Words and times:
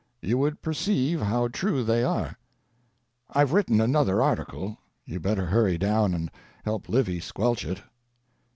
You 0.19 0.39
would 0.39 0.63
perceive 0.63 1.21
how 1.21 1.49
true 1.49 1.83
they 1.83 2.03
are. 2.03 2.35
IVe 3.35 3.53
written 3.53 3.79
another 3.79 4.19
article; 4.19 4.79
you 5.05 5.19
better 5.19 5.45
hurry 5.45 5.77
down 5.77 6.15
and 6.15 6.31
help 6.63 6.89
Livy 6.89 7.19
squelch 7.19 7.63
it. 7.63 7.83